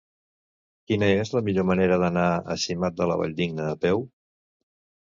[0.91, 4.07] Quina és la millor manera d'anar a Simat de la Valldigna a peu?